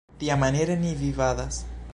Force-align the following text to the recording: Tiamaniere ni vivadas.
Tiamaniere 0.21 0.75
ni 0.85 0.95
vivadas. 1.03 1.63